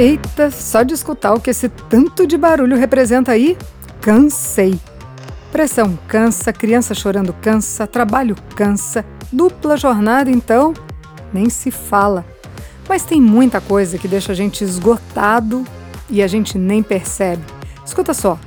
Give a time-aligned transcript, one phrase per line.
[0.00, 3.54] Eita, só de escutar o que esse tanto de barulho representa aí,
[4.00, 4.80] cansei.
[5.52, 10.72] Pressão cansa, criança chorando cansa, trabalho cansa, dupla jornada então,
[11.34, 12.24] nem se fala.
[12.88, 15.66] Mas tem muita coisa que deixa a gente esgotado
[16.08, 17.44] e a gente nem percebe.
[17.84, 18.38] Escuta só,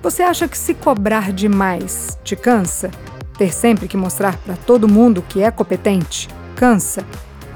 [0.00, 2.88] você acha que se cobrar demais te cansa?
[3.36, 7.04] Ter sempre que mostrar para todo mundo que é competente cansa?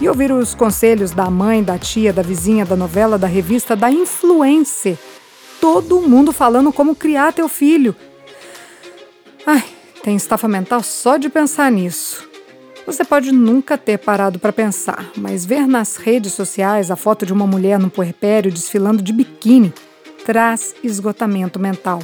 [0.01, 3.91] E ouvir os conselhos da mãe, da tia, da vizinha, da novela, da revista, da
[3.91, 4.99] influencer.
[5.61, 7.95] Todo mundo falando como criar teu filho.
[9.47, 9.65] Ai,
[10.03, 12.29] tem estafa mental só de pensar nisso.
[12.87, 17.33] Você pode nunca ter parado para pensar, mas ver nas redes sociais a foto de
[17.33, 19.73] uma mulher no puerpério desfilando de biquíni
[20.25, 22.01] traz esgotamento mental.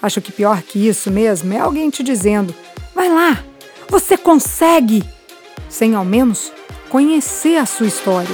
[0.00, 2.54] Acho que pior que isso mesmo é alguém te dizendo:
[2.94, 3.42] vai lá,
[3.88, 5.04] você consegue!
[5.68, 6.52] Sem ao menos
[6.94, 8.30] conhecer a sua história.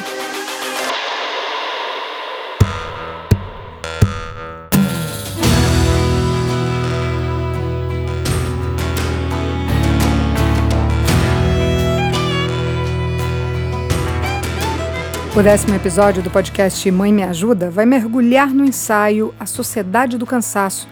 [15.34, 20.26] O décimo episódio do podcast Mãe Me Ajuda vai mergulhar no ensaio A Sociedade do
[20.26, 20.86] Cansaço,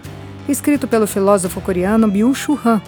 [0.49, 2.81] escrito pelo filósofo coreano Byung-Chul Han,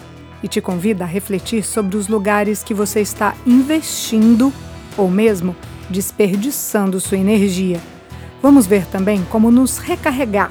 [0.42, 4.50] e te convida a refletir sobre os lugares que você está investindo
[4.96, 5.54] ou mesmo
[5.88, 7.80] desperdiçando sua energia.
[8.42, 10.50] Vamos ver também como nos recarregar.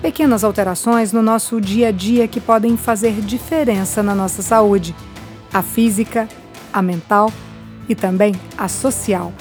[0.00, 4.94] Pequenas alterações no nosso dia a dia que podem fazer diferença na nossa saúde,
[5.52, 6.28] a física,
[6.72, 7.32] a mental
[7.88, 9.32] e também a social.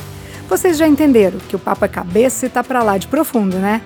[0.48, 3.82] Vocês já entenderam que o papo é cabeça e tá para lá de profundo, né?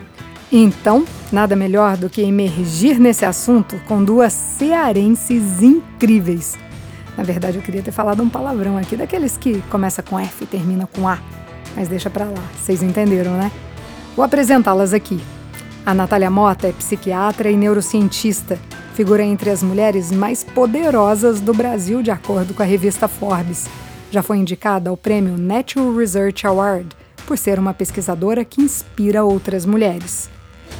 [0.51, 6.57] Então, nada melhor do que emergir nesse assunto com duas cearenses incríveis.
[7.17, 10.47] Na verdade, eu queria ter falado um palavrão aqui, daqueles que começa com F e
[10.47, 11.17] termina com A.
[11.75, 13.51] Mas deixa pra lá, vocês entenderam, né?
[14.15, 15.19] Vou apresentá-las aqui.
[15.85, 18.59] A Natália Mota é psiquiatra e neurocientista,
[18.93, 23.67] figura entre as mulheres mais poderosas do Brasil, de acordo com a revista Forbes.
[24.11, 26.89] Já foi indicada ao prêmio Natural Research Award
[27.25, 30.29] por ser uma pesquisadora que inspira outras mulheres.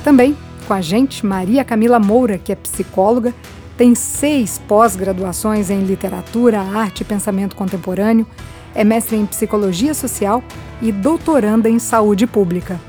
[0.04, 0.36] Também
[0.68, 3.34] com a gente Maria Camila Moura, que é psicóloga
[3.78, 8.26] tem seis pós-graduações em literatura, arte e pensamento contemporâneo,
[8.74, 10.44] é mestre em psicologia social
[10.82, 12.80] e doutoranda em saúde pública.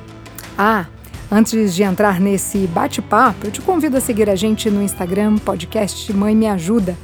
[0.57, 0.87] Ah,
[1.31, 6.11] antes de entrar nesse bate-papo, eu te convido a seguir a gente no Instagram, podcast
[6.13, 6.97] Mãe Me Ajuda.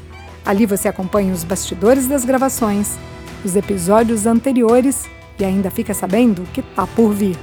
[0.46, 2.98] Ali você acompanha os bastidores das gravações,
[3.44, 5.04] os episódios anteriores
[5.38, 7.36] e ainda fica sabendo o que tá por vir.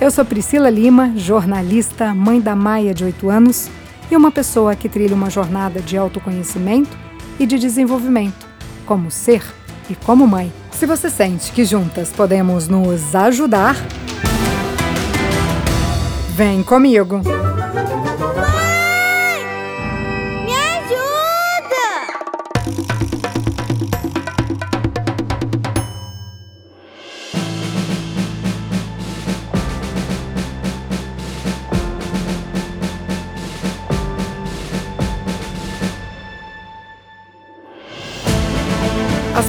[0.00, 3.70] Eu sou Priscila Lima, jornalista, mãe da Maia de 8 anos
[4.10, 6.96] e uma pessoa que trilha uma jornada de autoconhecimento
[7.38, 8.46] e de desenvolvimento,
[8.84, 9.42] como ser
[9.90, 10.52] e como mãe.
[10.70, 13.76] Se você sente que juntas podemos nos ajudar,
[16.34, 17.22] vem comigo!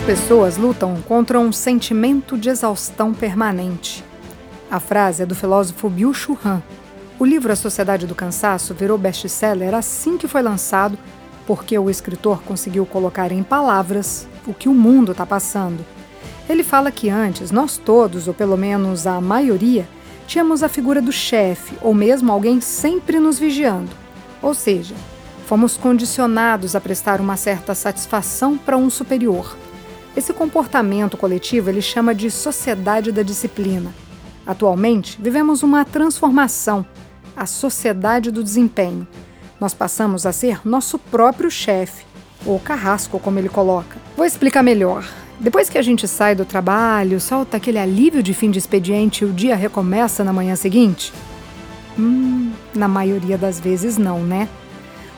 [0.08, 4.06] Pessoas lutam contra um sentimento de exaustão permanente.
[4.72, 6.64] A frase é do filósofo Byung-Chul Han.
[7.20, 10.98] O livro A Sociedade do Cansaço virou best-seller assim que foi lançado,
[11.46, 15.86] porque o escritor conseguiu colocar em palavras o que o mundo está passando.
[16.48, 19.86] Ele fala que antes nós todos, ou pelo menos a maioria,
[20.26, 23.92] tínhamos a figura do chefe ou mesmo alguém sempre nos vigiando.
[24.42, 24.96] Ou seja,
[25.46, 29.67] fomos condicionados a prestar uma certa satisfação para um superior.
[30.18, 33.94] Esse comportamento coletivo ele chama de sociedade da disciplina.
[34.48, 36.84] Atualmente, vivemos uma transformação,
[37.36, 39.08] a sociedade do desempenho.
[39.60, 42.04] Nós passamos a ser nosso próprio chefe,
[42.48, 43.98] ou carrasco, como ele coloca.
[44.16, 45.08] Vou explicar melhor.
[45.40, 49.28] Depois que a gente sai do trabalho, solta aquele alívio de fim de expediente e
[49.28, 51.14] o dia recomeça na manhã seguinte?
[51.98, 54.50] Hum, na maioria das vezes não, né?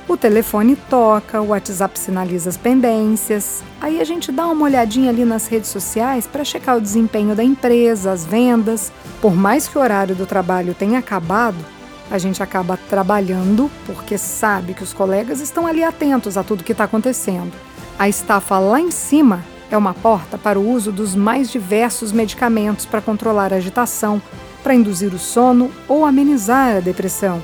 [0.10, 3.62] O telefone toca, o WhatsApp sinaliza as pendências.
[3.80, 7.44] Aí a gente dá uma olhadinha ali nas redes sociais para checar o desempenho da
[7.44, 8.92] empresa, as vendas.
[9.22, 11.64] Por mais que o horário do trabalho tenha acabado,
[12.10, 16.72] a gente acaba trabalhando porque sabe que os colegas estão ali atentos a tudo que
[16.72, 17.52] está acontecendo.
[18.00, 22.84] A estafa lá em cima é uma porta para o uso dos mais diversos medicamentos
[22.84, 24.20] para controlar a agitação,
[24.64, 27.44] para induzir o sono ou amenizar a depressão.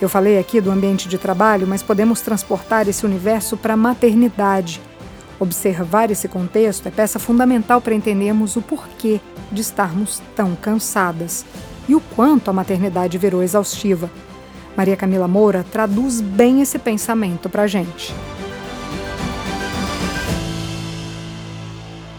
[0.00, 4.80] Eu falei aqui do ambiente de trabalho, mas podemos transportar esse universo para a maternidade.
[5.38, 9.20] Observar esse contexto é peça fundamental para entendermos o porquê
[9.52, 11.44] de estarmos tão cansadas
[11.88, 14.10] e o quanto a maternidade virou exaustiva.
[14.76, 18.12] Maria Camila Moura traduz bem esse pensamento para a gente.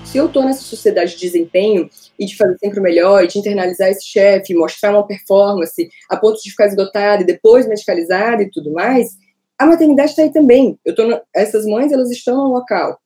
[0.06, 1.90] Se eu estou nessa sociedade de desempenho
[2.20, 6.18] e de fazer sempre o melhor, e de internalizar esse chefe, mostrar uma performance a
[6.18, 9.10] ponto de ficar esgotada e depois medicalizada e tudo mais,
[9.58, 10.78] a maternidade está aí também.
[10.86, 13.00] No, essas mães elas estão no local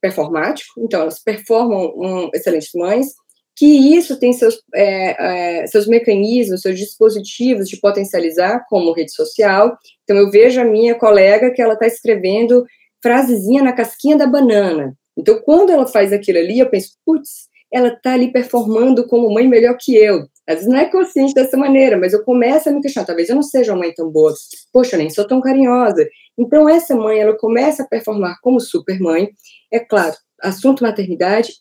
[0.00, 3.14] performático, então elas performam um, excelentes mães,
[3.56, 9.76] que isso tem seus, é, é, seus mecanismos, seus dispositivos de potencializar, como rede social.
[10.04, 12.64] Então, eu vejo a minha colega que ela está escrevendo
[13.02, 14.94] frasezinha na casquinha da banana.
[15.16, 19.46] Então, quando ela faz aquilo ali, eu penso, putz, ela está ali performando como mãe
[19.46, 20.26] melhor que eu.
[20.48, 23.34] Às vezes não é consciente dessa maneira, mas eu começo a me questionar, talvez eu
[23.34, 24.32] não seja uma mãe tão boa.
[24.72, 26.08] Poxa, eu nem sou tão carinhosa.
[26.38, 29.28] Então, essa mãe, ela começa a performar como super mãe.
[29.70, 31.52] É claro, assunto maternidade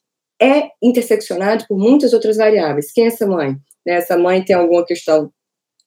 [0.42, 2.94] é interseccionado por muitas outras variáveis.
[2.94, 3.58] Quem é essa mãe?
[3.86, 5.30] Né, essa mãe tem alguma questão,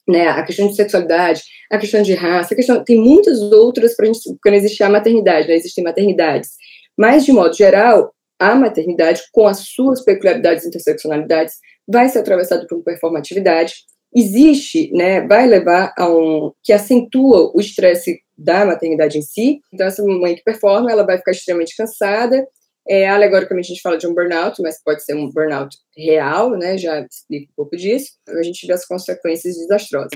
[0.06, 1.42] né, a questão de sexualidade,
[1.72, 4.90] a questão de raça, a questão, tem muitas outras para a gente, quando existe a
[4.90, 6.50] maternidade, né, existem maternidades.
[6.98, 11.54] Mas, de modo geral, a maternidade, com as suas peculiaridades e interseccionalidades,
[11.86, 13.74] vai ser atravessada por uma performatividade.
[14.14, 19.60] Existe, né, vai levar a um, que acentua o estresse da maternidade em si.
[19.72, 22.46] Então, essa mãe que performa, ela vai ficar extremamente cansada,
[22.88, 26.78] é, alegoricamente a gente fala de um burnout, mas pode ser um burnout real, né?
[26.78, 28.12] Já explico um pouco disso.
[28.26, 30.10] A gente vê as consequências desastrosas.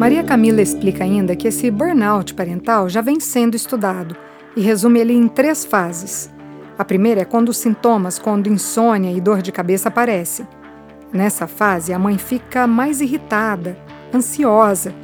[0.00, 4.16] Maria Camila explica ainda que esse burnout parental já vem sendo estudado
[4.56, 6.30] e resume ele em três fases.
[6.78, 10.48] A primeira é quando os sintomas, quando insônia e dor de cabeça aparecem.
[11.12, 13.76] Nessa fase, a mãe fica mais irritada,
[14.14, 14.94] ansiosa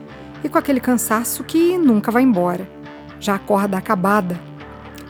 [0.43, 2.67] e com aquele cansaço que nunca vai embora
[3.21, 4.41] já acorda acabada.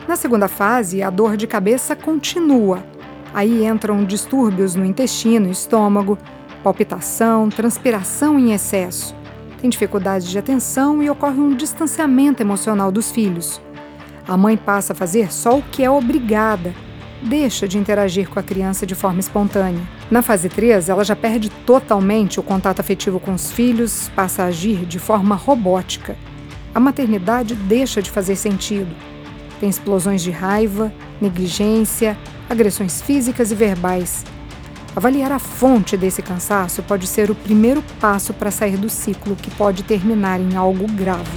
[0.05, 2.83] Na segunda fase, a dor de cabeça continua.
[3.33, 6.17] Aí entram distúrbios no intestino, estômago,
[6.61, 9.16] palpitação, transpiração em excesso.
[9.59, 13.61] Tem dificuldade de atenção e ocorre um distanciamento emocional dos filhos.
[14.27, 16.73] A mãe passa a fazer só o que é obrigada,
[17.23, 19.81] deixa de interagir com a criança de forma espontânea.
[20.11, 24.47] Na fase 3, ela já perde totalmente o contato afetivo com os filhos, passa a
[24.47, 26.15] agir de forma robótica
[26.77, 28.95] a maternidade deixa de fazer sentido.
[29.59, 32.15] Tem explosões de raiva, negligência,
[32.47, 34.23] agressões físicas e verbais.
[34.97, 39.51] Avaliar a fonte desse cansaço pode ser o primeiro passo para sair do ciclo que
[39.51, 41.29] pode terminar em algo grave.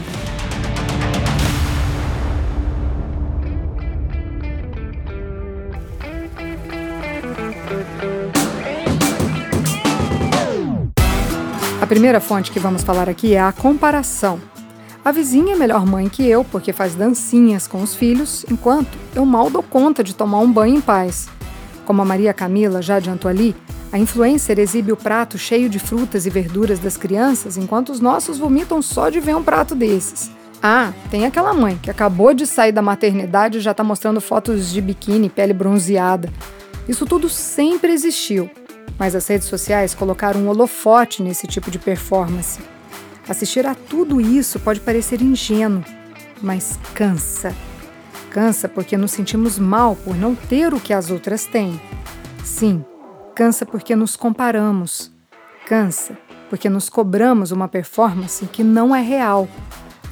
[11.82, 14.40] A primeira fonte que vamos falar aqui é a comparação.
[15.04, 19.26] A vizinha é melhor mãe que eu porque faz dancinhas com os filhos, enquanto eu
[19.26, 21.28] mal dou conta de tomar um banho em paz.
[21.90, 23.52] Como a Maria Camila já adiantou ali,
[23.90, 28.38] a influencer exibe o prato cheio de frutas e verduras das crianças, enquanto os nossos
[28.38, 30.30] vomitam só de ver um prato desses.
[30.62, 34.70] Ah, tem aquela mãe que acabou de sair da maternidade e já está mostrando fotos
[34.70, 36.32] de biquíni, pele bronzeada.
[36.88, 38.48] Isso tudo sempre existiu,
[38.96, 42.60] mas as redes sociais colocaram um holofote nesse tipo de performance.
[43.28, 45.84] Assistir a tudo isso pode parecer ingênuo,
[46.40, 47.52] mas cansa.
[48.30, 51.80] Cansa porque nos sentimos mal por não ter o que as outras têm.
[52.44, 52.84] Sim,
[53.34, 55.12] cansa porque nos comparamos.
[55.66, 56.16] Cansa
[56.48, 59.48] porque nos cobramos uma performance que não é real.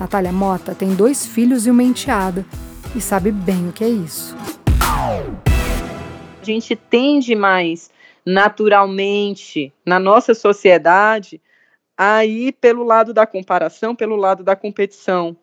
[0.00, 2.44] Natália Mota tem dois filhos e uma enteada
[2.94, 4.36] e sabe bem o que é isso.
[4.80, 7.88] A gente tende mais
[8.26, 11.40] naturalmente na nossa sociedade
[11.96, 15.36] aí pelo lado da comparação, pelo lado da competição.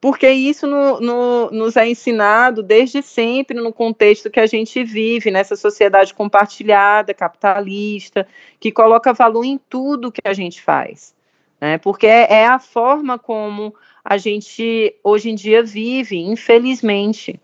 [0.00, 5.30] Porque isso no, no, nos é ensinado desde sempre no contexto que a gente vive,
[5.30, 8.26] nessa sociedade compartilhada, capitalista,
[8.58, 11.14] que coloca valor em tudo que a gente faz.
[11.60, 11.76] Né?
[11.76, 17.38] Porque é, é a forma como a gente hoje em dia vive, infelizmente.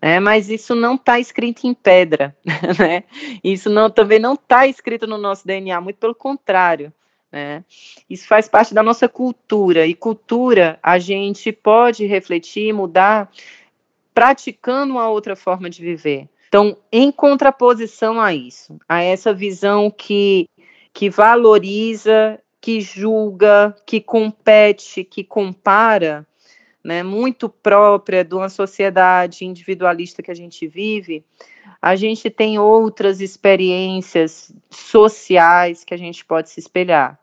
[0.00, 2.36] É, mas isso não está escrito em pedra,
[2.76, 3.04] né?
[3.44, 6.92] Isso não, também não está escrito no nosso DNA, muito pelo contrário.
[7.32, 7.64] Né?
[8.10, 13.32] Isso faz parte da nossa cultura, e cultura a gente pode refletir, mudar,
[14.12, 16.28] praticando uma outra forma de viver.
[16.48, 20.46] Então, em contraposição a isso, a essa visão que,
[20.92, 26.26] que valoriza, que julga, que compete, que compara,
[26.84, 31.24] né, muito própria de uma sociedade individualista que a gente vive,
[31.80, 37.21] a gente tem outras experiências sociais que a gente pode se espelhar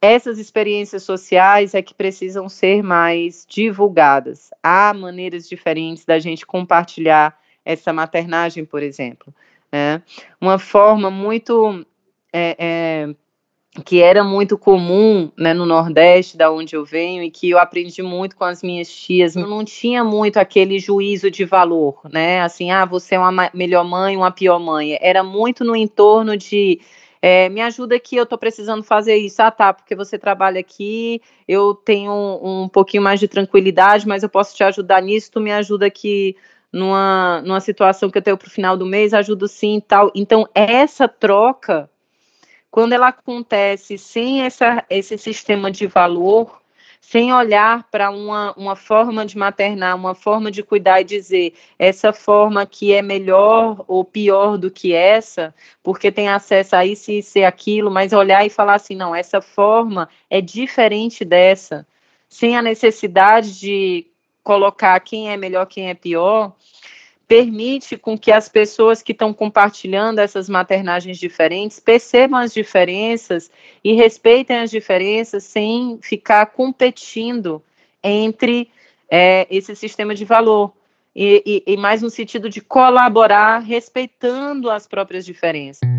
[0.00, 4.50] essas experiências sociais é que precisam ser mais divulgadas.
[4.62, 9.34] Há maneiras diferentes da gente compartilhar essa maternagem, por exemplo.
[9.70, 10.02] Né?
[10.40, 11.84] Uma forma muito
[12.32, 13.14] é, é,
[13.84, 18.02] que era muito comum né, no Nordeste, da onde eu venho, e que eu aprendi
[18.02, 19.36] muito com as minhas tias.
[19.36, 22.40] Eu não tinha muito aquele juízo de valor, né?
[22.40, 24.96] Assim, ah, você é uma melhor mãe, uma pior mãe.
[25.00, 26.80] Era muito no entorno de
[27.20, 29.42] é, me ajuda aqui, eu estou precisando fazer isso.
[29.42, 34.22] Ah, tá, porque você trabalha aqui, eu tenho um, um pouquinho mais de tranquilidade, mas
[34.22, 36.36] eu posso te ajudar nisso, tu me ajuda aqui
[36.72, 40.10] numa, numa situação que eu tenho para o final do mês, ajudo sim e tal.
[40.14, 41.90] Então, essa troca,
[42.70, 46.60] quando ela acontece sem essa, esse sistema de valor,
[47.00, 52.12] sem olhar para uma, uma forma de maternar, uma forma de cuidar e dizer essa
[52.12, 57.22] forma que é melhor ou pior do que essa, porque tem acesso a isso e
[57.34, 61.86] e aquilo, mas olhar e falar assim, não, essa forma é diferente dessa,
[62.28, 64.06] sem a necessidade de
[64.42, 66.54] colocar quem é melhor, quem é pior,
[67.28, 73.50] permite com que as pessoas que estão compartilhando essas maternagens diferentes percebam as diferenças
[73.84, 77.62] e respeitem as diferenças sem ficar competindo
[78.02, 78.70] entre
[79.10, 80.72] é, esse sistema de valor.
[81.14, 85.97] E, e, e mais no sentido de colaborar respeitando as próprias diferenças.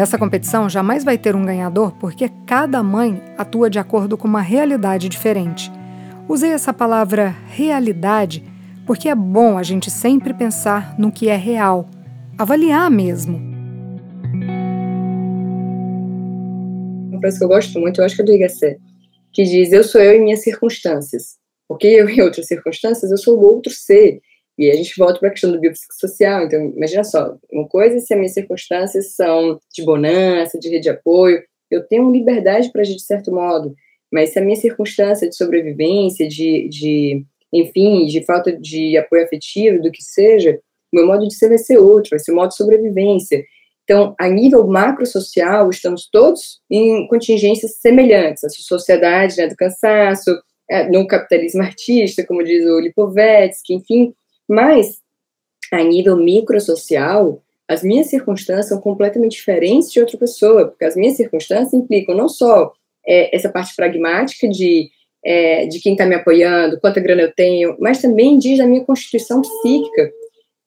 [0.00, 4.40] Essa competição jamais vai ter um ganhador porque cada mãe atua de acordo com uma
[4.40, 5.70] realidade diferente.
[6.26, 8.42] Usei essa palavra realidade
[8.86, 11.86] porque é bom a gente sempre pensar no que é real,
[12.38, 13.36] avaliar mesmo.
[17.10, 18.78] Uma frase que eu gosto muito, eu acho que é do Igacé,
[19.34, 21.36] que diz: Eu sou eu em minhas circunstâncias.
[21.68, 24.22] Porque eu, em outras circunstâncias, eu sou o outro ser.
[24.58, 26.44] E a gente volta para a questão do biopsicossocial.
[26.44, 30.90] Então, imagina só, uma coisa se as minhas circunstâncias são de bonança, de rede de
[30.90, 33.74] apoio, eu tenho liberdade para agir de certo modo,
[34.12, 39.80] mas se a minha circunstância de sobrevivência, de, de enfim, de falta de apoio afetivo,
[39.80, 40.58] do que seja,
[40.92, 43.44] meu modo de ser vai ser outro, vai ser o modo de sobrevivência.
[43.84, 48.44] Então, a nível macro-social, estamos todos em contingências semelhantes.
[48.44, 50.30] A sociedade né, do cansaço,
[50.70, 54.14] é, no capitalismo artista, como diz o Lipovetsky, enfim,
[54.50, 54.98] mas,
[55.70, 61.16] a nível microsocial, as minhas circunstâncias são completamente diferentes de outra pessoa, porque as minhas
[61.16, 62.72] circunstâncias implicam não só
[63.06, 64.90] é, essa parte pragmática de,
[65.24, 68.84] é, de quem está me apoiando, quanta grana eu tenho, mas também diz da minha
[68.84, 70.10] constituição psíquica.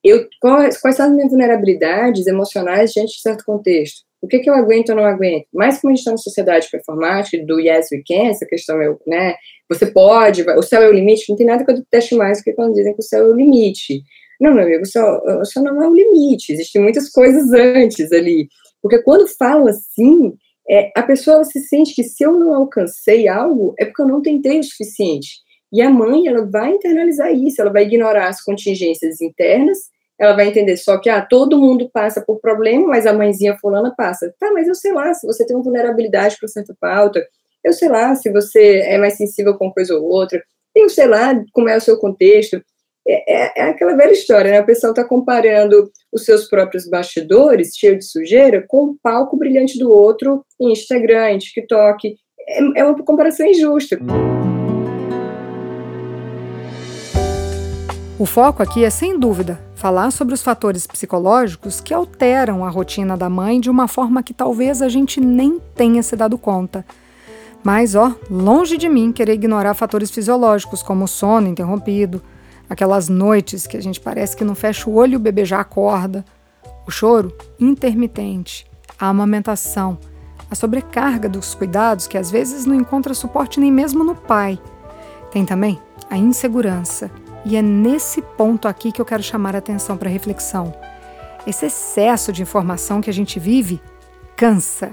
[0.02, 4.02] Eu, quais, quais são as minhas vulnerabilidades emocionais diante de certo contexto?
[4.24, 5.44] O que, que eu aguento ou não aguento?
[5.52, 8.96] Mais como a gente está na sociedade performática, do yes we can, essa questão é,
[9.06, 9.34] né,
[9.68, 12.44] você pode, o céu é o limite, não tem nada que eu deteste mais do
[12.44, 14.02] que quando dizem que o céu é o limite.
[14.40, 18.10] Não, meu amigo, o céu, o céu não é o limite, existem muitas coisas antes
[18.12, 18.48] ali.
[18.80, 20.32] Porque quando falam assim,
[20.68, 24.22] é, a pessoa se sente que se eu não alcancei algo, é porque eu não
[24.22, 25.44] tentei o suficiente.
[25.70, 29.78] E a mãe, ela vai internalizar isso, ela vai ignorar as contingências internas,
[30.18, 33.92] ela vai entender só que, ah, todo mundo passa por problema, mas a mãezinha fulana
[33.96, 34.32] passa.
[34.38, 37.24] Tá, mas eu sei lá, se você tem uma vulnerabilidade para certa pauta,
[37.64, 40.42] eu sei lá se você é mais sensível com uma coisa ou outra,
[40.74, 42.62] eu sei lá como é o seu contexto.
[43.06, 44.58] É, é, é aquela velha história, né?
[44.58, 49.78] A pessoa está comparando os seus próprios bastidores, cheio de sujeira, com o palco brilhante
[49.78, 52.16] do outro em Instagram, em TikTok.
[52.48, 53.98] É, é uma comparação injusta.
[58.16, 63.16] O foco aqui é, sem dúvida, falar sobre os fatores psicológicos que alteram a rotina
[63.16, 66.86] da mãe de uma forma que talvez a gente nem tenha se dado conta.
[67.64, 72.22] Mas, ó, longe de mim querer ignorar fatores fisiológicos, como o sono interrompido,
[72.70, 75.58] aquelas noites que a gente parece que não fecha o olho e o bebê já
[75.58, 76.24] acorda,
[76.86, 78.64] o choro intermitente,
[78.96, 79.98] a amamentação,
[80.48, 84.56] a sobrecarga dos cuidados que às vezes não encontra suporte nem mesmo no pai.
[85.32, 87.10] Tem também a insegurança,
[87.44, 90.74] e é nesse ponto aqui que eu quero chamar a atenção para reflexão.
[91.46, 93.80] Esse excesso de informação que a gente vive
[94.36, 94.92] cansa.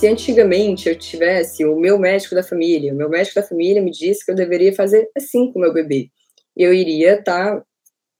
[0.00, 3.90] se antigamente eu tivesse o meu médico da família, o meu médico da família me
[3.90, 6.08] disse que eu deveria fazer assim com o meu bebê,
[6.56, 7.64] eu iria estar, tá,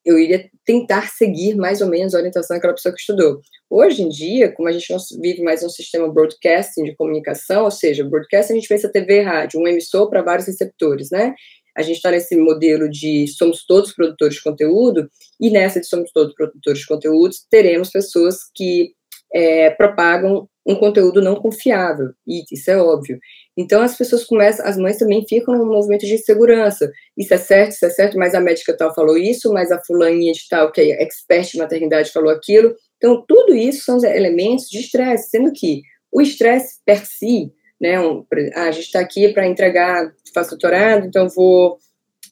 [0.05, 3.41] eu iria tentar seguir mais ou menos a orientação daquela pessoa que estudou.
[3.69, 7.71] Hoje em dia, como a gente não vive mais um sistema broadcasting de comunicação, ou
[7.71, 11.35] seja, broadcasting a gente pensa TV e rádio, um emissor para vários receptores, né?
[11.77, 15.09] A gente está nesse modelo de somos todos produtores de conteúdo,
[15.41, 18.93] e nessa de somos todos produtores de conteúdos, teremos pessoas que
[19.33, 23.19] é, propagam um conteúdo não confiável, e isso é óbvio.
[23.57, 26.91] Então as pessoas começam, as mães também ficam num movimento de insegurança.
[27.17, 30.33] Isso é certo, isso é certo, mas a médica tal falou isso, mas a fulaninha
[30.33, 32.75] de tal, que é expert em maternidade, falou aquilo.
[32.97, 38.27] Então tudo isso são elementos de estresse, sendo que o estresse per si, né, um,
[38.55, 41.79] ah, a gente está aqui para entregar, faço doutorado, então vou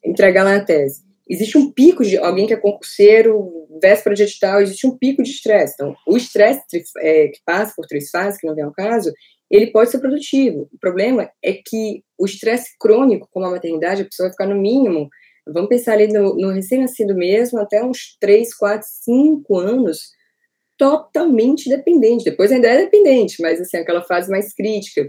[0.05, 1.03] entregar lá a tese.
[1.29, 5.31] Existe um pico de alguém que é concurseiro, véspera de edital, existe um pico de
[5.31, 5.75] estresse.
[5.75, 6.63] Então, o estresse
[6.99, 9.13] é, que passa por três fases, que não vem ao caso,
[9.51, 10.69] ele pode ser produtivo.
[10.73, 14.61] O problema é que o estresse crônico, como a maternidade, a pessoa vai ficar no
[14.61, 15.09] mínimo,
[15.47, 19.99] vamos pensar ali no, no recém-nascido mesmo, até uns 3, 4, 5 anos,
[20.77, 22.25] totalmente dependente.
[22.25, 25.07] Depois ainda é dependente, mas assim, aquela fase mais crítica.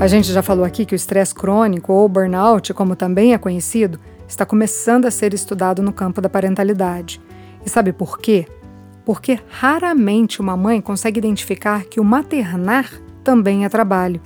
[0.00, 3.98] A gente já falou aqui que o estresse crônico, ou burnout, como também é conhecido,
[4.28, 7.20] está começando a ser estudado no campo da parentalidade.
[7.64, 8.46] E sabe por quê?
[9.04, 12.90] Porque raramente uma mãe consegue identificar que o maternar
[13.22, 14.20] também é trabalho.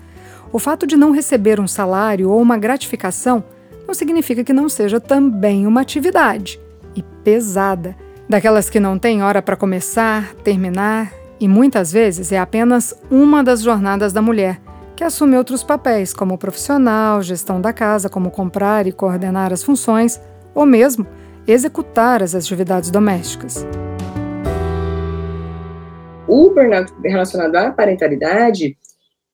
[0.52, 3.44] O fato de não receber um salário ou uma gratificação
[3.86, 6.60] não significa que não seja também uma atividade
[6.94, 7.96] e pesada,
[8.28, 13.62] daquelas que não tem hora para começar, terminar e muitas vezes é apenas uma das
[13.62, 14.60] jornadas da mulher
[14.96, 20.20] que assume outros papéis, como profissional, gestão da casa, como comprar e coordenar as funções,
[20.52, 21.06] ou mesmo
[21.48, 23.64] executar as atividades domésticas.
[26.28, 28.76] O burnout relacionado à parentalidade,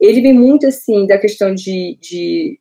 [0.01, 2.61] ele vem muito assim da questão de, de,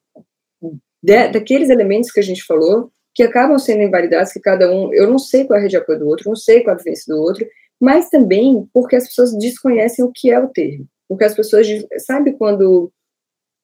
[1.04, 5.08] de daqueles elementos que a gente falou, que acabam sendo invalidados, que cada um, eu
[5.08, 6.82] não sei qual é a rede de apoio do outro, não sei qual é a
[6.82, 7.46] vivência do outro,
[7.80, 10.88] mas também porque as pessoas desconhecem o que é o termo.
[11.08, 11.68] Porque as pessoas,
[12.00, 12.92] sabe quando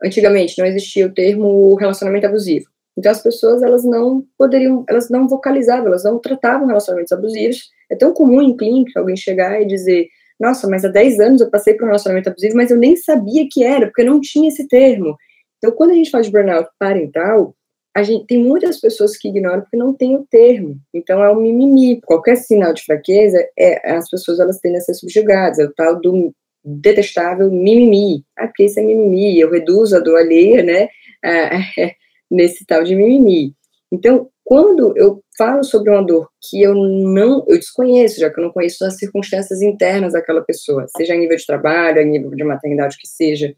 [0.04, 2.68] antigamente não existia o termo relacionamento abusivo.
[3.00, 7.70] Então as pessoas elas não poderiam, elas não vocalizavam, elas não tratavam relacionamentos abusivos.
[7.90, 11.50] É tão comum em clínica alguém chegar e dizer: "Nossa, mas há 10 anos eu
[11.50, 14.68] passei por um relacionamento abusivo, mas eu nem sabia que era, porque não tinha esse
[14.68, 15.16] termo".
[15.58, 17.56] Então quando a gente fala de burnout parental,
[17.96, 20.76] a gente tem muitas pessoas que ignoram porque não tem o termo.
[20.94, 22.02] Então é um mimimi.
[22.02, 25.58] Qualquer sinal de fraqueza, é, as pessoas elas tendem a ser subjugadas.
[25.60, 26.34] É o tal do
[26.66, 28.26] detestável mimimi.
[28.38, 30.90] Ah, porque isso é mimimi, eu reduzo a dor alheia, né,
[32.30, 33.54] nesse tal de mimimi.
[33.92, 38.44] Então, quando eu falo sobre uma dor que eu não, eu desconheço, já que eu
[38.44, 42.44] não conheço as circunstâncias internas daquela pessoa, seja a nível de trabalho, a nível de
[42.44, 43.54] maternidade, que seja,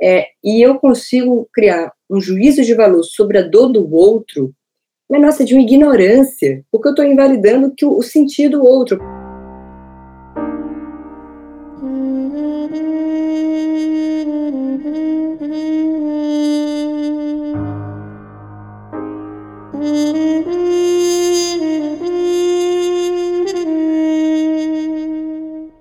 [0.00, 4.52] é, e eu consigo criar um juízo de valor sobre a dor do outro,
[5.08, 8.98] mas nossa, de uma ignorância, porque eu estou invalidando que o, o sentido do outro.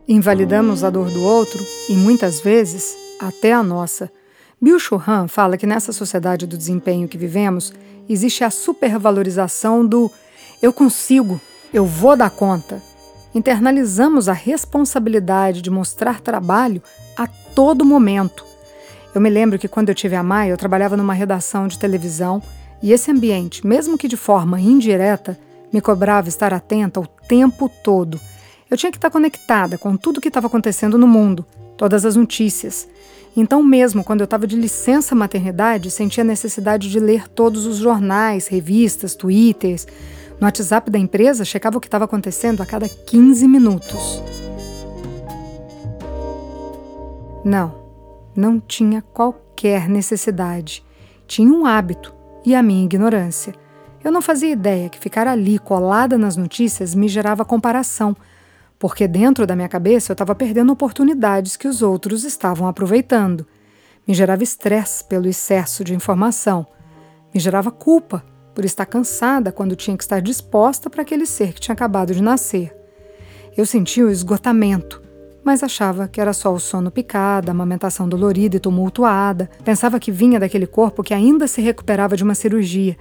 [0.07, 4.11] Invalidamos a dor do outro e muitas vezes até a nossa.
[4.61, 7.73] Bill Churran fala que nessa sociedade do desempenho que vivemos
[8.07, 10.11] existe a supervalorização do
[10.61, 11.41] eu consigo,
[11.73, 12.79] eu vou dar conta.
[13.33, 16.83] Internalizamos a responsabilidade de mostrar trabalho
[17.17, 18.45] a todo momento.
[19.13, 22.43] Eu me lembro que quando eu tive a Maia, eu trabalhava numa redação de televisão
[22.79, 25.35] e esse ambiente, mesmo que de forma indireta,
[25.73, 28.19] me cobrava estar atenta o tempo todo
[28.69, 31.45] eu tinha que estar conectada com tudo o que estava acontecendo no mundo,
[31.78, 32.88] todas as notícias.
[33.38, 37.78] Então, mesmo quando eu estava de licença maternidade, sentia a necessidade de ler todos os
[37.78, 39.86] jornais, revistas, twitters.
[40.39, 44.21] No WhatsApp da empresa, checava o que estava acontecendo a cada 15 minutos.
[47.43, 47.75] Não,
[48.36, 50.84] não tinha qualquer necessidade.
[51.28, 52.13] Tinha um hábito
[52.45, 53.54] e a minha ignorância.
[54.04, 58.15] Eu não fazia ideia que ficar ali colada nas notícias me gerava comparação
[58.88, 63.43] porque dentro da minha cabeça eu estava perdendo oportunidades que os outros estavam aproveitando.
[64.08, 66.67] Me gerava estresse pelo excesso de informação.
[67.34, 71.62] Me gerava culpa por estar cansada quando tinha que estar disposta para aquele ser que
[71.62, 72.78] tinha acabado de nascer.
[73.58, 75.02] Eu sentia o esgotamento,
[75.43, 79.50] mas achava que era só o sono picado, a amamentação dolorida e tumultuada.
[79.63, 82.95] Pensava que vinha daquele corpo que ainda se recuperava de uma cirurgia,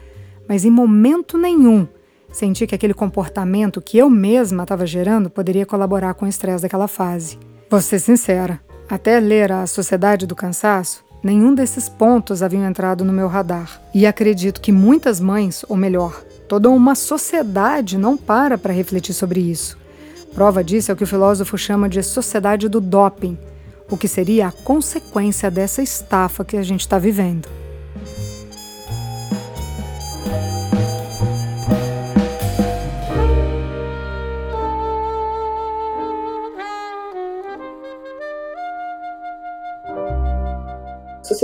[0.49, 1.87] mas em momento nenhum
[2.35, 6.89] Senti que aquele comportamento que eu mesma estava gerando poderia colaborar com o estresse daquela
[6.89, 7.39] fase.
[7.71, 13.13] Vou ser sincera, até ler A Sociedade do Cansaço, nenhum desses pontos haviam entrado no
[13.13, 13.81] meu radar.
[13.95, 19.39] E acredito que muitas mães, ou melhor, toda uma sociedade não para para refletir sobre
[19.39, 19.79] isso.
[20.35, 23.39] Prova disso é o que o filósofo chama de sociedade do doping,
[23.89, 27.49] o que seria a consequência dessa estafa que a gente está vivendo.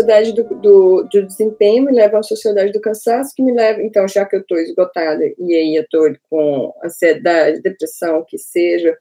[0.00, 4.06] Sociedade do, do, do, desempenho me leva uma sociedade do cansaço que me leva, então,
[4.08, 8.96] já que eu estou esgotada e aí eu estou com ansiedade, depressão, o que seja,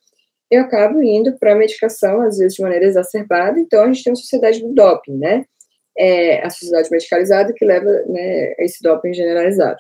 [0.52, 4.12] eu acabo indo para a medicação, às vezes de maneira exacerbada, então a gente tem
[4.12, 5.46] uma sociedade do doping, né?
[5.98, 9.78] É a sociedade medicalizada que leva né, a esse doping generalizado.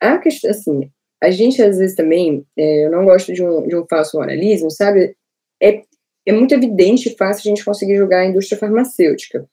[0.00, 0.90] A questão, assim,
[1.22, 4.70] a gente às vezes também, é, eu não gosto de um, de um falso moralismo,
[4.70, 5.14] sabe?
[5.62, 5.82] É,
[6.26, 9.46] é muito evidente e fácil a gente conseguir julgar a indústria farmacêutica.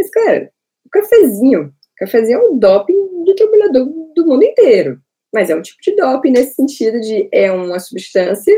[0.00, 0.50] Mas, cara,
[0.86, 3.84] o cafezinho, o cafezinho é um doping do trabalhador
[4.16, 4.98] do mundo inteiro.
[5.32, 8.54] Mas é um tipo de doping nesse sentido de é uma substância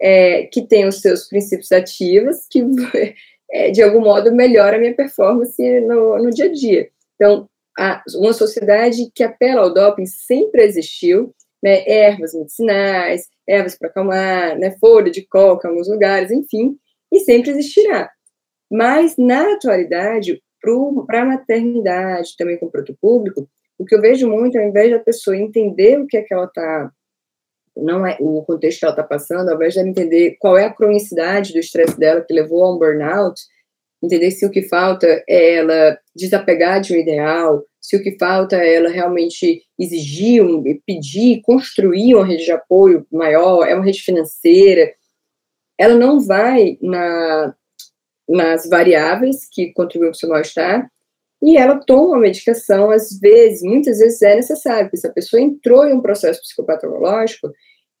[0.00, 2.62] é, que tem os seus princípios ativos, que
[3.50, 6.88] é, de algum modo melhora a minha performance no, no dia a dia.
[7.14, 13.88] Então, a, uma sociedade que apela ao doping sempre existiu, né, ervas medicinais, ervas para
[13.88, 16.76] acalmar, né, folha de coca em alguns lugares, enfim,
[17.10, 18.10] e sempre existirá.
[18.70, 20.42] Mas, na atualidade,
[21.06, 23.48] para a maternidade, também com o produto público,
[23.78, 26.46] o que eu vejo muito, ao invés da pessoa entender o que é que ela
[26.46, 26.90] está
[27.76, 30.72] não é o contexto que ela está passando, ao invés de entender qual é a
[30.72, 33.40] cronicidade do estresse dela que levou a um burnout,
[34.02, 38.56] entender se o que falta é ela desapegar de um ideal, se o que falta
[38.56, 44.02] é ela realmente exigir, um, pedir, construir uma rede de apoio maior, é uma rede
[44.02, 44.92] financeira,
[45.76, 47.54] ela não vai na,
[48.28, 50.88] nas variáveis que contribuem para o seu mal-estar,
[51.42, 55.42] e ela toma uma medicação, às vezes, muitas vezes é necessário, porque se a pessoa
[55.42, 57.52] entrou em um processo psicopatológico,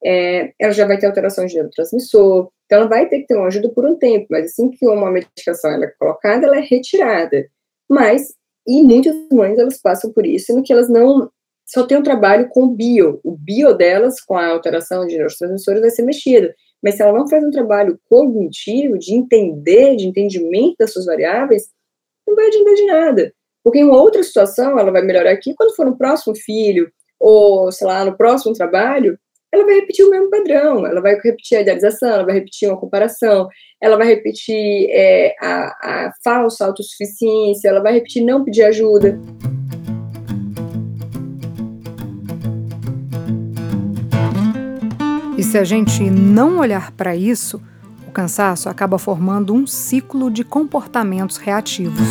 [0.02, 3.48] é, ela já vai ter alteração de neurotransmissor, então ela vai ter que ter uma
[3.48, 7.46] ajuda por um tempo, mas assim que uma medicação é colocada, ela é retirada.
[7.88, 8.34] Mas,
[8.66, 11.30] e muitas mães, elas passam por isso, sendo que elas não,
[11.66, 15.82] só tem um trabalho com o bio, o bio delas, com a alteração de neurotransmissores,
[15.82, 16.50] vai ser mexido,
[16.84, 21.70] mas se ela não faz um trabalho cognitivo, de entender, de entendimento das suas variáveis,
[22.28, 23.34] não vai adiantar de nada.
[23.64, 27.86] Porque em outra situação, ela vai melhorar aqui, quando for no próximo filho, ou, sei
[27.86, 29.18] lá, no próximo trabalho,
[29.50, 32.78] ela vai repetir o mesmo padrão, ela vai repetir a idealização, ela vai repetir uma
[32.78, 33.48] comparação,
[33.80, 39.18] ela vai repetir é, a, a falsa autossuficiência, ela vai repetir não pedir ajuda.
[45.54, 47.62] Se a gente não olhar para isso,
[48.12, 52.08] cansaço acaba formando um ciclo de comportamentos reativos.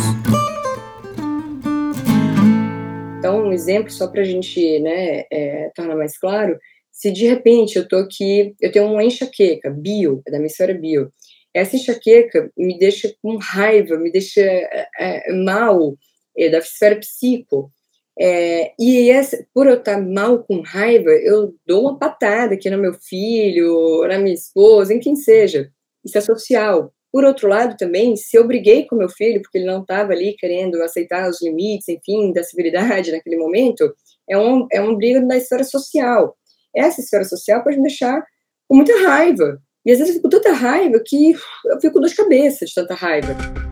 [3.18, 6.58] Então, um exemplo só para a gente né, é, tornar mais claro,
[6.90, 10.74] se de repente eu tô aqui, eu tenho uma enxaqueca, bio, é da minha história
[10.74, 11.12] bio,
[11.52, 15.94] essa enxaqueca me deixa com raiva, me deixa é, é, mal,
[16.34, 17.70] é, da esfera psico,
[18.18, 22.78] é, e essa, por eu estar mal com raiva, eu dou uma patada aqui no
[22.78, 25.68] meu filho, na minha esposa, em quem seja.
[26.04, 26.92] Isso é social.
[27.12, 30.34] Por outro lado, também, se eu briguei com meu filho porque ele não estava ali
[30.36, 33.92] querendo aceitar os limites, enfim, da civilidade naquele momento,
[34.28, 36.36] é um, é um briga da esfera social.
[36.74, 38.20] Essa esfera social pode me deixar
[38.68, 39.60] com muita raiva.
[39.86, 41.32] E às vezes eu fico com tanta raiva que
[41.66, 43.63] eu fico com dor de cabeça de tanta raiva.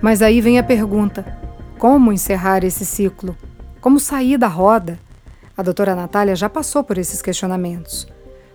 [0.00, 1.24] Mas aí vem a pergunta:
[1.78, 3.36] como encerrar esse ciclo?
[3.80, 4.98] Como sair da roda?
[5.56, 8.06] A doutora Natália já passou por esses questionamentos.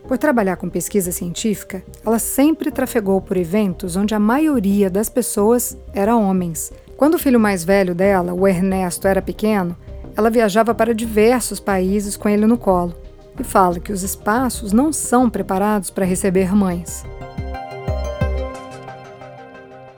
[0.08, 5.77] Por trabalhar com pesquisa científica, ela sempre trafegou por eventos onde a maioria das pessoas
[5.93, 6.71] era homens.
[6.97, 9.75] Quando o filho mais velho dela, o Ernesto, era pequeno,
[10.15, 12.93] ela viajava para diversos países com ele no colo
[13.39, 17.03] e fala que os espaços não são preparados para receber mães.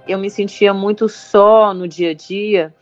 [0.07, 2.73] Eu me sentia muito só no dia a dia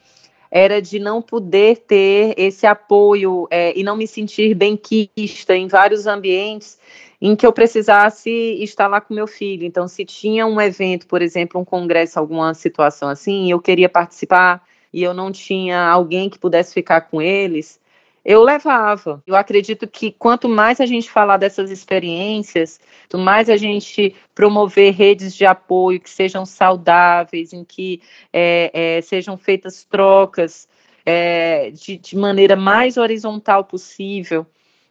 [0.56, 5.68] era de não poder ter esse apoio é, e não me sentir bem quista em
[5.68, 6.78] vários ambientes
[7.20, 8.30] em que eu precisasse
[8.62, 9.66] estar lá com meu filho.
[9.66, 14.62] Então, se tinha um evento, por exemplo, um congresso, alguma situação assim, eu queria participar
[14.94, 17.80] e eu não tinha alguém que pudesse ficar com eles,
[18.26, 19.22] eu levava.
[19.28, 24.94] Eu acredito que quanto mais a gente falar dessas experiências, quanto mais a gente promover
[24.94, 30.68] redes de apoio que sejam saudáveis, em que é, é, sejam feitas trocas
[31.06, 34.46] é, de, de, maneira mais horizontal possível,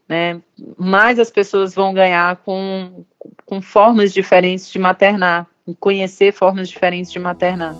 [0.06, 0.42] né,
[0.76, 3.04] mais as pessoas vão ganhar com,
[3.46, 5.46] com formas diferentes de maternar,
[5.80, 7.74] conhecer formas diferentes de maternar.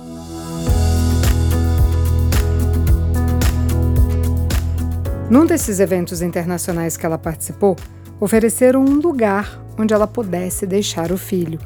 [5.33, 7.75] Num desses eventos internacionais que ela participou,
[8.21, 11.59] ofereceram um lugar onde ela pudesse deixar o filho,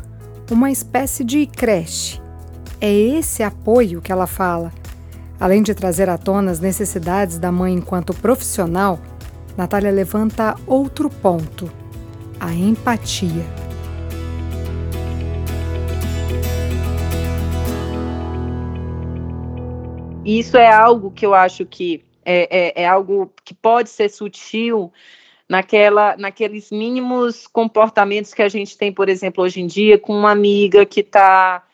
[0.49, 2.23] uma espécie de creche.
[2.81, 4.73] É esse apoio que ela fala.
[5.41, 9.01] Além de trazer à tona as necessidades da mãe enquanto profissional,
[9.57, 11.69] Natália levanta outro ponto:
[12.39, 13.45] a empatia.
[20.25, 24.93] Isso é algo que eu acho que é, é, é algo que pode ser sutil
[25.49, 30.33] naquela, naqueles mínimos comportamentos que a gente tem, por exemplo, hoje em dia, com uma
[30.33, 31.65] amiga que está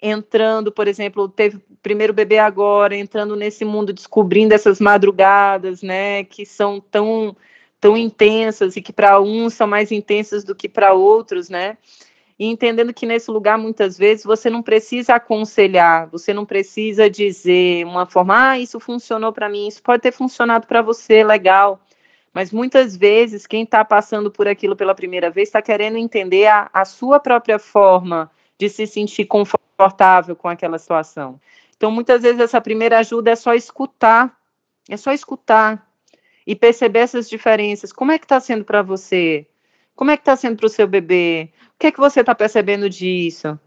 [0.00, 6.24] entrando, por exemplo, teve o primeiro bebê agora, entrando nesse mundo, descobrindo essas madrugadas, né,
[6.24, 7.34] que são tão
[7.80, 11.76] tão intensas e que para uns são mais intensas do que para outros, né?
[12.38, 17.86] E entendendo que nesse lugar muitas vezes você não precisa aconselhar, você não precisa dizer
[17.86, 21.80] uma forma, ah, isso funcionou para mim, isso pode ter funcionado para você, legal.
[22.32, 26.68] Mas muitas vezes quem está passando por aquilo pela primeira vez está querendo entender a,
[26.72, 31.40] a sua própria forma de se sentir confortável com aquela situação.
[31.76, 34.36] Então, muitas vezes essa primeira ajuda é só escutar,
[34.88, 35.86] é só escutar,
[36.46, 37.92] e perceber essas diferenças.
[37.92, 39.46] Como é que está sendo para você?
[39.94, 41.50] Como é que está sendo para o seu bebê?
[41.74, 43.58] O que é que você está percebendo disso?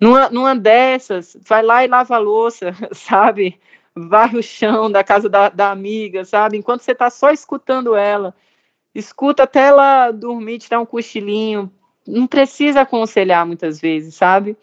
[0.00, 3.60] Numa, numa dessas, vai lá e lava a louça, sabe?
[3.94, 6.56] Varre o chão da casa da, da amiga, sabe?
[6.56, 8.34] Enquanto você está só escutando ela.
[8.94, 11.70] Escuta até ela dormir, tirar um cochilinho.
[12.06, 14.56] Não precisa aconselhar muitas vezes, sabe?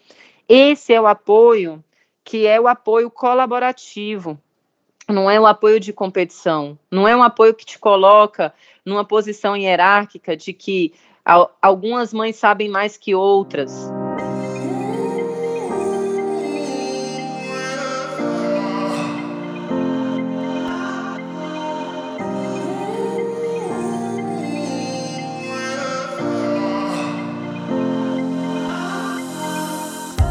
[0.48, 1.82] Esse é o apoio
[2.24, 4.38] que é o apoio colaborativo
[5.08, 8.52] não é um apoio de competição, não é um apoio que te coloca
[8.84, 10.92] numa posição hierárquica de que
[11.60, 13.70] algumas mães sabem mais que outras.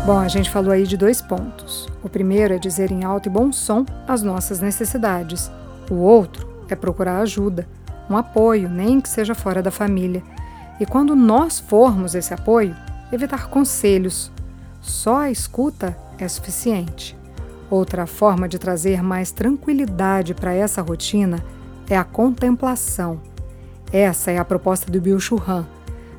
[0.03, 1.85] Bom, a gente falou aí de dois pontos.
[2.01, 5.51] O primeiro é dizer em alto e bom som as nossas necessidades.
[5.91, 7.67] O outro é procurar ajuda,
[8.09, 10.23] um apoio, nem que seja fora da família.
[10.79, 12.75] E quando nós formos esse apoio,
[13.11, 14.31] evitar conselhos.
[14.81, 17.17] Só a escuta é suficiente.
[17.69, 21.43] Outra forma de trazer mais tranquilidade para essa rotina
[21.89, 23.19] é a contemplação.
[23.91, 25.65] Essa é a proposta do Bill Churran.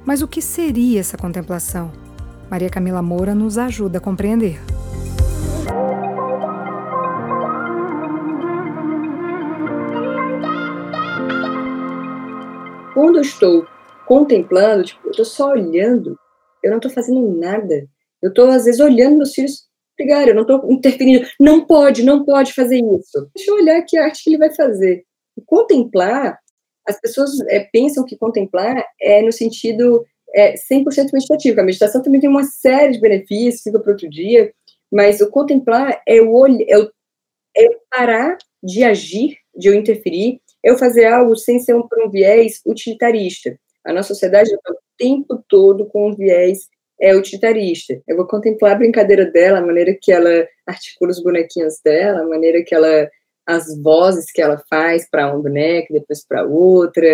[0.04, 1.92] Mas o que seria essa contemplação?
[2.50, 4.60] Maria Camila Moura nos ajuda a compreender.
[12.94, 13.66] Quando estou
[14.08, 16.18] contemplando, tipo, eu estou só olhando,
[16.64, 17.86] eu não estou fazendo nada.
[18.22, 21.26] Eu estou, às vezes, olhando meus filhos brigar, eu não estou interferindo.
[21.38, 23.30] Não pode, não pode fazer isso.
[23.36, 25.04] Deixa eu olhar que arte que ele vai fazer.
[25.36, 26.38] E contemplar,
[26.86, 31.60] as pessoas é, pensam que contemplar é no sentido é 100% meditativo.
[31.60, 34.52] A meditação também tem uma série de benefícios, fica para outro dia,
[34.90, 36.90] mas o contemplar é o, é o,
[37.56, 42.60] é parar de agir, de eu interferir, eu fazer algo sem ser um, um viés
[42.66, 43.58] utilitarista.
[43.88, 46.68] A nossa sociedade está o tempo todo com um viés
[47.00, 48.00] é, utilitarista.
[48.06, 52.26] Eu vou contemplar a brincadeira dela, a maneira que ela articula os bonequinhos dela, a
[52.26, 53.08] maneira que ela
[53.46, 57.06] as vozes que ela faz para um boneco, depois para outra,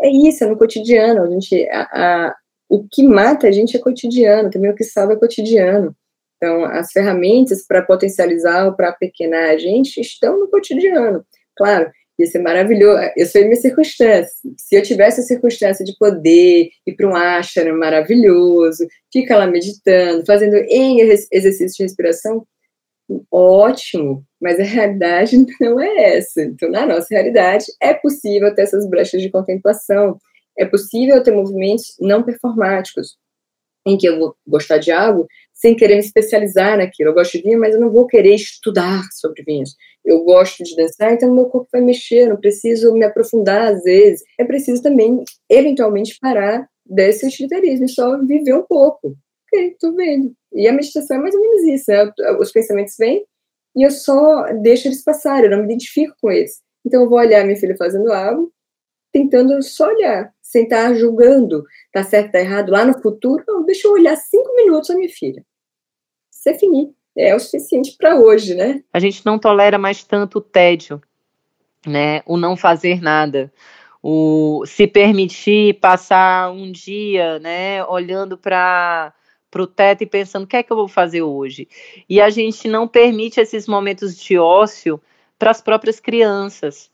[0.00, 1.22] é isso, é no cotidiano.
[1.22, 2.34] A gente, a, a,
[2.70, 5.94] o que mata a gente é cotidiano, também o que salva é cotidiano.
[6.36, 11.22] Então, as ferramentas para potencializar ou para pequenar a gente estão no cotidiano.
[11.54, 13.00] Claro, ia ser maravilhoso.
[13.16, 14.32] Eu sou minha circunstância.
[14.56, 20.24] Se eu tivesse a circunstância de poder ir para um ashram maravilhoso, ficar lá meditando,
[20.26, 22.46] fazendo em exercícios de respiração,
[23.30, 26.42] ótimo, mas a realidade não é essa.
[26.42, 30.18] Então, na nossa realidade, é possível ter essas brechas de contemplação,
[30.58, 33.16] é possível ter movimentos não performáticos,
[33.86, 37.10] em que eu vou gostar de algo sem querer me especializar naquilo.
[37.10, 39.74] Eu gosto de vinho, mas eu não vou querer estudar sobre vinhos.
[40.08, 44.24] Eu gosto de dançar, então meu corpo vai mexer, não preciso me aprofundar às vezes.
[44.38, 49.14] É preciso também, eventualmente, parar desse utilitarismo e só viver um pouco.
[49.44, 50.32] Ok, tô vendo.
[50.54, 52.10] E a meditação é mais ou menos isso, né?
[52.40, 53.22] Os pensamentos vêm
[53.76, 56.62] e eu só deixo eles passarem, eu não me identifico com eles.
[56.86, 58.50] Então eu vou olhar minha filha fazendo algo,
[59.12, 63.86] tentando só olhar, sem estar julgando, tá certo, tá errado, lá no futuro, não, deixa
[63.86, 65.44] eu olhar cinco minutos a minha filha.
[66.32, 68.82] Isso é finir, é o suficiente para hoje, né?
[68.92, 71.02] A gente não tolera mais tanto o tédio,
[71.86, 72.22] né?
[72.24, 73.52] O não fazer nada
[74.02, 79.12] o se permitir passar um dia, né, olhando para
[79.50, 81.66] para o teto e pensando o que é que eu vou fazer hoje.
[82.06, 85.00] E a gente não permite esses momentos de ócio
[85.38, 86.90] para as próprias crianças.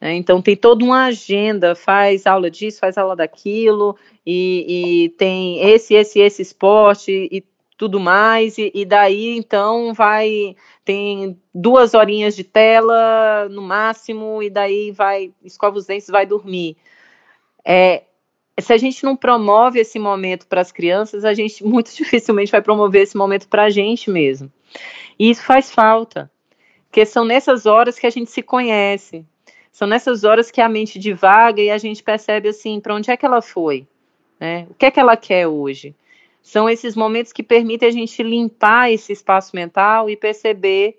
[0.00, 0.14] Né?
[0.14, 5.94] Então tem toda uma agenda, faz aula disso, faz aula daquilo, e, e tem esse,
[5.94, 7.42] esse, esse esporte e
[7.76, 14.48] tudo mais, e, e, daí então vai, tem duas horinhas de tela no máximo, e
[14.48, 16.76] daí vai, escova os dentes, vai dormir.
[17.64, 18.04] É,
[18.58, 22.62] se a gente não promove esse momento para as crianças, a gente muito dificilmente vai
[22.62, 24.50] promover esse momento para a gente mesmo.
[25.18, 26.30] E isso faz falta.
[26.88, 29.24] Porque são nessas horas que a gente se conhece.
[29.70, 33.16] São nessas horas que a mente divaga e a gente percebe assim, para onde é
[33.16, 33.86] que ela foi?
[34.40, 34.66] Né?
[34.70, 35.94] O que é que ela quer hoje?
[36.46, 40.94] São esses momentos que permitem a gente limpar esse espaço mental e perceber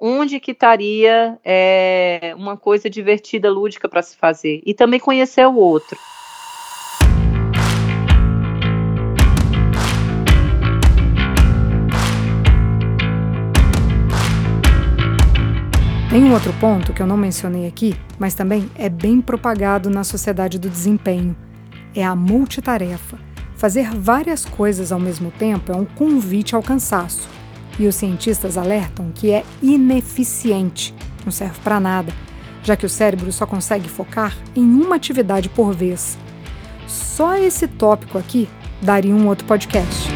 [0.00, 4.62] onde que estaria é, uma coisa divertida, lúdica para se fazer.
[4.64, 5.98] E também conhecer o outro.
[16.08, 20.04] Tem um outro ponto que eu não mencionei aqui, mas também é bem propagado na
[20.04, 21.36] sociedade do desempenho.
[21.92, 23.18] É a multitarefa.
[23.56, 27.26] Fazer várias coisas ao mesmo tempo é um convite ao cansaço.
[27.78, 32.12] E os cientistas alertam que é ineficiente, não serve para nada,
[32.62, 36.18] já que o cérebro só consegue focar em uma atividade por vez.
[36.86, 38.48] Só esse tópico aqui
[38.82, 40.08] daria um outro podcast.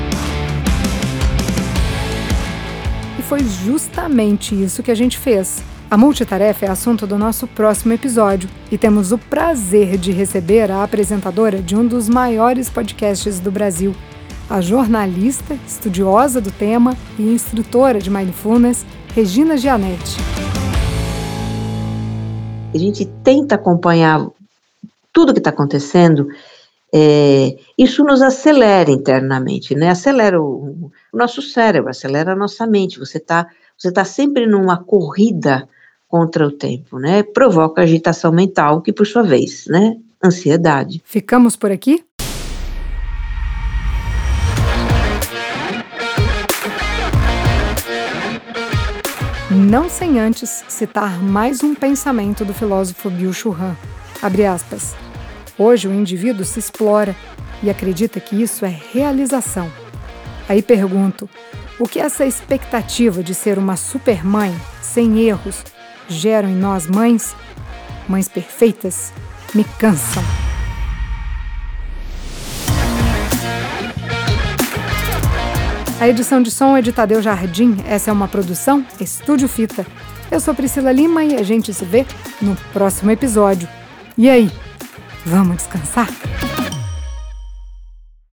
[3.19, 5.63] E foi justamente isso que a gente fez.
[5.91, 10.85] A multitarefa é assunto do nosso próximo episódio e temos o prazer de receber a
[10.85, 13.93] apresentadora de um dos maiores podcasts do Brasil,
[14.49, 20.17] a jornalista, estudiosa do tema e instrutora de Mindfulness, Regina Gianetti.
[22.73, 24.31] A gente tenta acompanhar
[25.13, 26.29] tudo que está acontecendo,
[26.95, 29.91] é, isso nos acelera internamente, né?
[29.91, 32.97] Acelera o, o nosso cérebro, acelera a nossa mente.
[33.01, 35.67] Você está você tá sempre numa corrida
[36.11, 37.23] contra o tempo, né?
[37.23, 39.97] Provoca agitação mental, que por sua vez, né?
[40.23, 41.01] Ansiedade.
[41.05, 42.05] Ficamos por aqui?
[49.51, 53.77] Não sem antes citar mais um pensamento do filósofo Byung-Chul Han.
[54.21, 54.97] Abre aspas.
[55.57, 57.15] Hoje o indivíduo se explora
[57.63, 59.71] e acredita que isso é realização.
[60.49, 61.29] Aí pergunto,
[61.79, 65.65] o que essa expectativa de ser uma supermãe, sem erros,
[66.11, 67.35] geram em nós mães,
[68.09, 69.13] mães perfeitas,
[69.55, 70.23] me cansam.
[76.01, 77.77] A edição de som é de Tadeu Jardim.
[77.87, 79.87] Essa é uma produção Estúdio Fita.
[80.31, 82.07] Eu sou Priscila Lima e a gente se vê
[82.41, 83.69] no próximo episódio.
[84.17, 84.51] E aí,
[85.27, 86.09] vamos descansar?